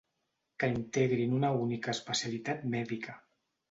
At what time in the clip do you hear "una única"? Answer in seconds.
1.41-1.97